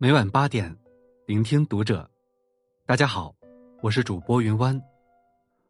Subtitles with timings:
[0.00, 0.76] 每晚八点，
[1.26, 2.08] 聆听读者。
[2.86, 3.34] 大家好，
[3.82, 4.80] 我是主播云湾，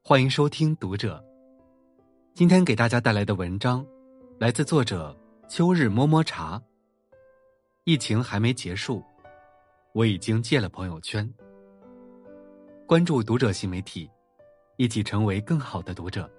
[0.02, 1.16] 欢迎收听《读者》。
[2.34, 3.86] 今天给大家带来的文章
[4.38, 5.16] 来自作者
[5.48, 6.62] 秋日摸摸茶。
[7.84, 9.02] 疫情还没结束，
[9.94, 11.26] 我已经戒了朋友圈。
[12.86, 14.10] 关注《读者》新媒体，
[14.76, 16.30] 一起成为更好的读者。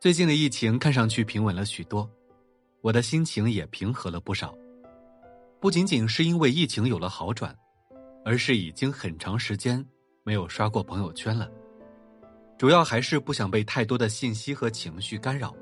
[0.00, 2.10] 最近的疫情看上去平稳了许多。
[2.80, 4.56] 我的心情也平和了不少，
[5.60, 7.54] 不仅仅是因为疫情有了好转，
[8.24, 9.84] 而是已经很长时间
[10.24, 11.50] 没有刷过朋友圈了。
[12.56, 15.54] 主要还是不想被太多的信息和情绪干扰。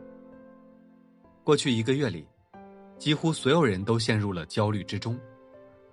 [1.42, 2.24] 过去一个月里，
[2.96, 5.18] 几乎所有人都陷入了焦虑之中，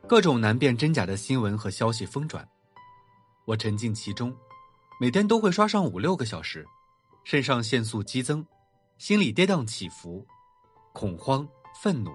[0.08, 2.48] 各种难辨真假的新闻和消息疯转，
[3.46, 4.32] 我沉浸其中，
[5.02, 6.64] 每天都会刷上五六个小时，
[7.26, 8.46] 肾上腺素激增，
[9.00, 10.24] 心里跌宕起伏。
[10.94, 11.46] 恐慌、
[11.82, 12.12] 愤怒、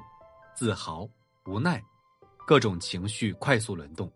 [0.54, 1.06] 自豪、
[1.46, 1.82] 无奈，
[2.46, 4.10] 各种情绪快速轮动。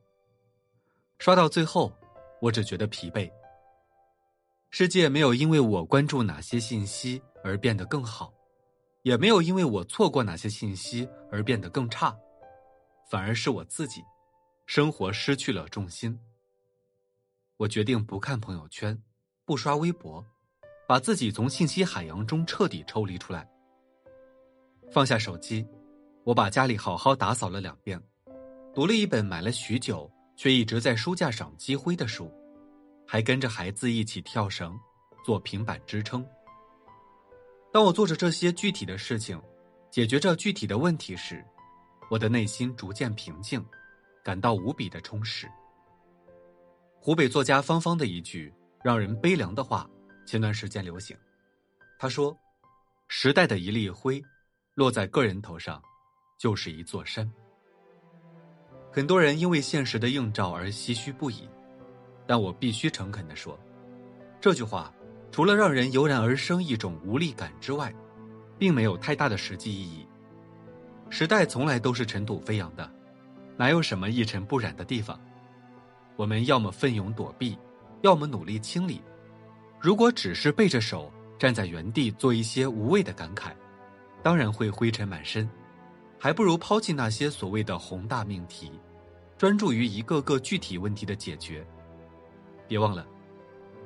[1.19, 1.93] 刷到最后，
[2.41, 3.29] 我只觉得疲惫。
[4.71, 8.33] 世界没有因为我关注哪些信息而变得更好，
[9.03, 12.17] 也没有因为我错过哪些信息而变得更差，
[13.11, 14.01] 反而是我自己，
[14.65, 16.17] 生活失去了重心。
[17.57, 19.03] 我决定不看朋友圈，
[19.45, 20.25] 不刷微博，
[20.87, 23.49] 把自己从信息海洋中彻底抽离出来。
[24.91, 25.67] 放下手机，
[26.25, 28.01] 我把家里好好打扫了两遍，
[28.75, 32.31] 读了一本买了许久却一直在书架上积灰的书，
[33.07, 34.79] 还跟着孩子一起跳绳，
[35.25, 36.25] 做平板支撑。
[37.73, 39.41] 当我做着这些具体的事情，
[39.91, 41.45] 解决着具体的问题时，
[42.11, 43.65] 我的内心逐渐平静，
[44.23, 45.51] 感到无比的充实。
[47.01, 49.91] 湖北作家芳芳的一句让人悲凉的话，
[50.25, 51.17] 前段时间流行，
[51.99, 52.37] 他说
[53.09, 54.23] ：“时代的一粒灰。”
[54.75, 55.81] 落在个人头上，
[56.37, 57.31] 就是一座山。
[58.91, 61.49] 很多人因为现实的映照而唏嘘不已，
[62.27, 63.57] 但我必须诚恳的说，
[64.41, 64.93] 这句话
[65.31, 67.95] 除了让人油然而生一种无力感之外，
[68.59, 70.05] 并没有太大的实际意义。
[71.09, 72.91] 时代从来都是尘土飞扬的，
[73.57, 75.21] 哪有什么一尘不染的地方？
[76.17, 77.57] 我们要么奋勇躲避，
[78.03, 79.01] 要么努力清理。
[79.85, 83.53] 如果只是背着手站在原地做一些无谓的感慨。
[84.23, 85.47] 当然会灰尘满身，
[86.19, 88.73] 还不如抛弃那些所谓的宏大命题，
[89.37, 91.63] 专注于一个个具体问题的解决。
[92.67, 93.07] 别忘了，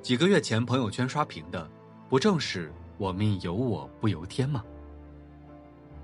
[0.00, 1.68] 几个月前朋友圈刷屏的，
[2.08, 4.62] 不正是“我命由我不由天”吗？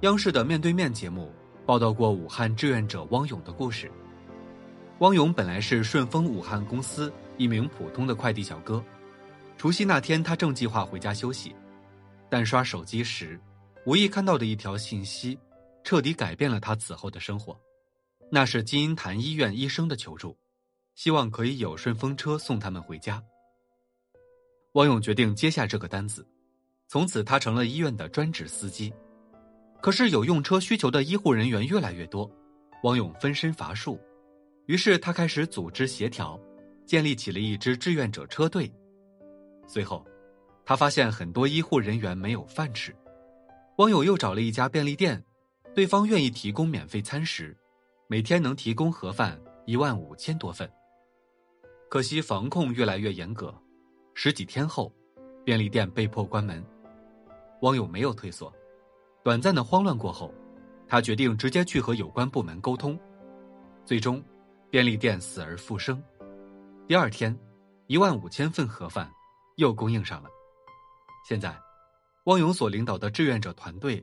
[0.01, 1.31] 央视的面对面节目
[1.65, 3.89] 报道过武汉志愿者汪勇的故事。
[4.99, 8.85] 汪勇本来是顺丰武汉公司一名普通的快递小哥，
[9.65, 11.57] 除夕那天他正计划回家休息，
[12.29, 13.41] 但刷手机时。
[13.87, 15.39] 无意看到的一条信息，
[15.83, 17.59] 彻底改变了他此后的生活。
[18.31, 20.37] 那是金银潭医院医生的求助，
[20.97, 23.25] 希望可以有顺风车送他们回家。
[24.73, 26.29] 汪勇决定接下这个单子，
[26.87, 28.93] 从此他成了医院的专职司机。
[29.81, 32.31] 可是有用车需求的医护人员越来越多，
[32.83, 33.99] 汪勇分身乏术，
[34.67, 36.39] 于是他开始组织协调，
[36.85, 38.71] 建立起了一支志愿者车队。
[39.67, 40.05] 随后，
[40.65, 42.95] 他发现很多医护人员没有饭吃。
[43.77, 45.23] 网友又找了一家便利店，
[45.75, 47.57] 对方愿意提供免费餐食，
[48.07, 50.71] 每天能提供盒饭一万五千多份。
[51.89, 53.55] 可惜防控越来越严格，
[54.15, 54.93] 十几天后，
[55.45, 56.65] 便利店被迫关门。
[57.63, 58.53] 网友没有退缩，
[59.23, 60.33] 短暂的慌乱过后，
[60.87, 62.99] 他决定直接去和有关部门沟通。
[63.85, 64.23] 最终，
[64.71, 66.03] 便利店死而复生。
[66.87, 67.37] 第二天，
[67.87, 69.11] 一万五千份盒饭
[69.57, 70.31] 又供应上了。
[71.29, 71.59] 现在。
[72.25, 74.03] 汪勇所领导的志愿者团队，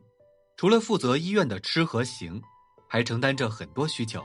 [0.56, 2.40] 除了负责医院的吃和行，
[2.88, 4.24] 还承担着很多需求：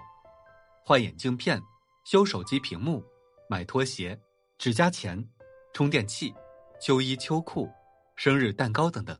[0.84, 1.59] 换眼镜片、
[2.04, 3.03] 修手机屏幕、
[3.48, 4.20] 买拖鞋、
[4.59, 5.26] 指甲钳、
[5.72, 6.34] 充电器、
[6.78, 7.70] 秋衣秋裤、
[8.16, 9.19] 生日蛋糕等等。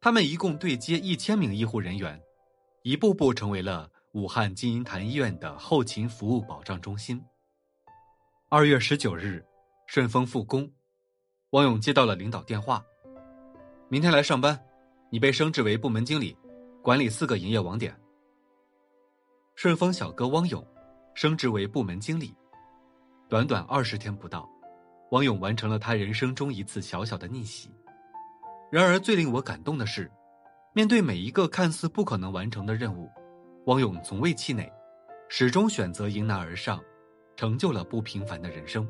[0.00, 2.18] 他们一共对接一千名医护人员，
[2.82, 7.22] 一步步成为了武汉金银潭医院的后勤服务保障中心。
[8.48, 9.44] 二月十九日，
[9.86, 10.66] 顺丰复工，
[11.56, 12.84] 汪勇接到了领导电话。
[13.88, 14.62] 明天来上班，
[15.08, 16.36] 你被升职为部门经理，
[16.82, 17.98] 管理四个营业网点。
[19.54, 20.62] 顺丰小哥汪勇
[21.14, 22.36] 升职为部门经理，
[23.26, 24.46] 短短二十天不到，
[25.12, 27.70] 汪勇完成了他人生中一次小小的逆袭。
[28.70, 30.10] 然而，最令我感动的是，
[30.74, 33.10] 面对每一个看似不可能完成的任务，
[33.64, 34.70] 汪勇从未气馁，
[35.30, 36.78] 始终选择迎难而上，
[37.34, 38.86] 成就了不平凡的人生。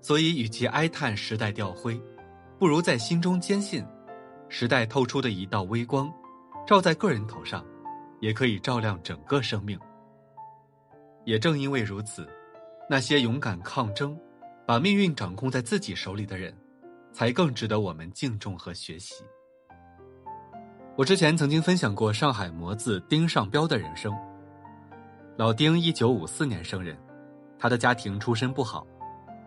[0.00, 2.00] 所以，与其哀叹时代掉灰。
[2.58, 3.84] 不如在心中坚信，
[4.48, 6.12] 时代透出的一道微光，
[6.66, 7.64] 照在个人头上，
[8.20, 9.78] 也可以照亮整个生命。
[11.24, 12.28] 也正因为如此，
[12.88, 14.18] 那些勇敢抗争，
[14.66, 16.52] 把命运掌控在自己手里的人，
[17.12, 19.22] 才更值得我们敬重和学习。
[20.96, 24.12] 我之前曾经分享过上海模子丁尚彪的人生。
[25.36, 26.98] 老丁一九五四年生人，
[27.56, 28.84] 他的家庭出身不好，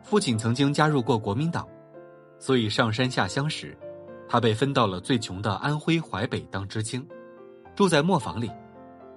[0.04, 1.68] 父亲曾经加入过国民党。
[2.40, 3.78] 所以上山下乡时，
[4.28, 7.08] 他被分到了最穷的安徽淮北当知青，
[7.76, 8.52] 住在磨坊里，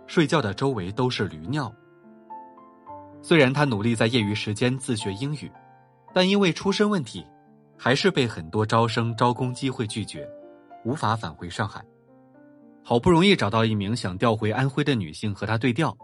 [0.07, 1.73] 睡觉的周围都是驴尿。
[3.23, 5.51] 虽然他努力在业余时间自学英语，
[6.13, 7.25] 但因为出身问题，
[7.79, 10.29] 还是被很多招生招工机会拒绝，
[10.85, 11.83] 无法返回上海。
[12.83, 15.97] 好不容易找到一名想调回安徽的女性和他对调，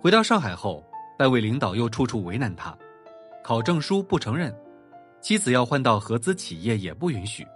[0.00, 0.82] 回到上海后，
[1.18, 2.74] 单位领导又处处为难他，
[3.46, 4.52] 考证书不承认。
[5.20, 7.46] 妻子要换到合资企业也不允许，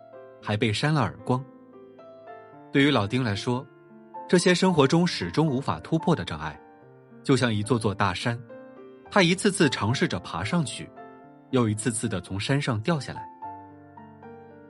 [0.41, 1.45] 还被扇了耳光。
[2.71, 3.67] 对于老丁来说，
[4.29, 6.57] 这些生活中始终无法突破的障碍，
[7.25, 8.41] 就像一座座大山，
[9.11, 10.89] 他一次次尝试着爬上去，
[11.51, 13.29] 又一次次的从山上掉下来。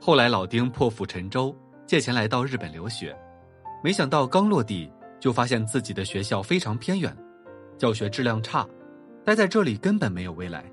[0.00, 3.14] 后来，老丁破釜沉舟，借钱来到日本留学，
[3.84, 4.90] 没想到刚落地
[5.20, 7.14] 就发现自己的学校非常偏远，
[7.76, 8.66] 教学质量差，
[9.22, 10.64] 待在这里根本没有未来。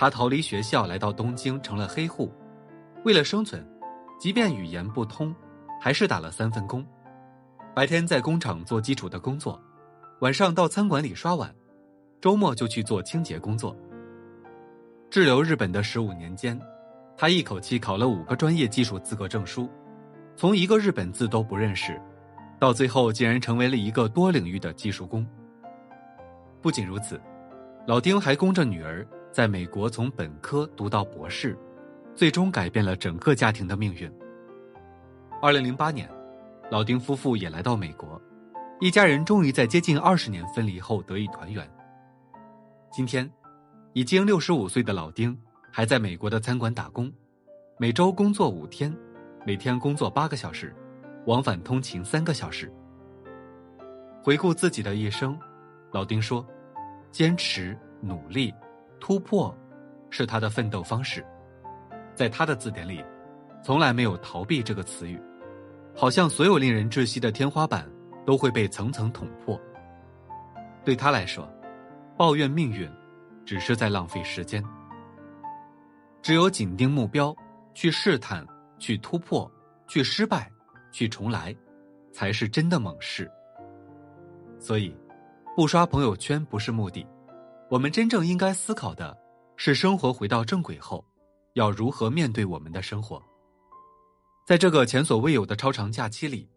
[0.00, 2.32] 他逃离学校，来到东京，成了黑户。
[3.04, 3.68] 为了生存，
[4.16, 5.34] 即便语言不通，
[5.80, 6.86] 还是打了三份工：
[7.74, 9.60] 白天在工厂做基础的工作，
[10.20, 11.52] 晚上到餐馆里刷碗，
[12.20, 13.76] 周末就去做清洁工作。
[15.10, 16.56] 滞留日本的十五年间，
[17.16, 19.68] 他一口气考了五个专业技术资格证书，
[20.36, 22.00] 从一个日本字都不认识，
[22.60, 25.26] 到最后竟然成为了一个多领域的技术工。
[26.62, 27.20] 不仅如此，
[27.84, 29.04] 老丁还供着女儿。
[29.30, 31.56] 在美国从本科读到博士，
[32.14, 34.10] 最终改变了整个家庭的命运。
[35.40, 36.10] 二零零八年，
[36.70, 38.20] 老丁夫妇也来到美国，
[38.80, 41.68] 一家人终于在接近二十年分离后得以团圆。
[42.90, 43.30] 今天，
[43.92, 45.38] 已经六十五岁的老丁
[45.70, 47.12] 还在美国的餐馆打工，
[47.78, 48.92] 每周工作五天，
[49.46, 50.74] 每天工作八个小时，
[51.26, 52.72] 往返通勤三个小时。
[54.24, 55.38] 回顾自己的一生，
[55.92, 56.44] 老丁说
[57.12, 58.52] ：“坚持努力。”
[59.00, 59.54] 突破，
[60.10, 61.24] 是他的奋斗方式，
[62.14, 63.04] 在他的字典里，
[63.62, 65.20] 从来没有逃避这个词语，
[65.94, 67.88] 好像所有令人窒息的天花板
[68.26, 69.60] 都会被层层捅破。
[70.84, 71.48] 对他来说，
[72.16, 72.90] 抱怨命运，
[73.44, 74.62] 只是在浪费时间。
[76.22, 77.34] 只有紧盯目标，
[77.74, 78.46] 去试探，
[78.78, 79.50] 去突破，
[79.86, 80.50] 去失败，
[80.90, 81.54] 去重来，
[82.12, 83.30] 才是真的猛士。
[84.58, 84.94] 所以，
[85.54, 87.06] 不刷朋友圈不是目的。
[87.70, 89.14] 我们真正应该思考的，
[89.56, 91.04] 是生活回到正轨后，
[91.52, 93.22] 要如何面对我们的生活。
[94.46, 96.48] 在这个前所未有的超长假期里，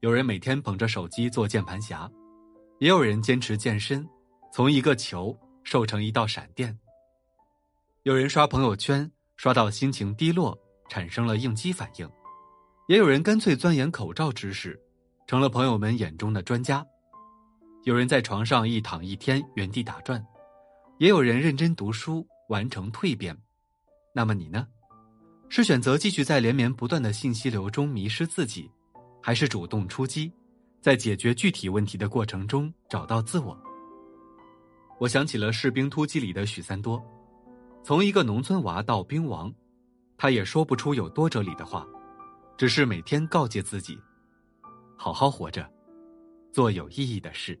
[0.00, 2.10] 有人每天捧着手机做键盘侠，
[2.78, 4.08] 也有人坚持健身，
[4.50, 6.78] 从一个球瘦成一道闪电。
[8.04, 12.10] 有人刷朋友圈刷到心情低落，产生了应激反应，
[12.88, 14.80] 也有人干脆钻研口罩知识，
[15.26, 16.82] 成了朋友们眼中的专家。
[17.84, 20.24] 有人在床上一躺一天，原地打转。
[20.98, 23.36] 也有人认真读书，完成蜕变。
[24.14, 24.66] 那么你呢？
[25.48, 28.70] 是选择继续在连绵不断的信息流中迷失自己，
[29.22, 30.32] 还是主动出击，
[30.80, 33.56] 在解决具体问题的过程中找到自我？
[34.98, 37.04] 我想起了《士兵突击》里的许三多，
[37.84, 39.52] 从一个农村娃到兵王，
[40.16, 41.86] 他也说不出有多哲理的话，
[42.56, 44.00] 只是每天告诫自己：
[44.96, 45.70] 好好活着，
[46.52, 47.60] 做有意义的事。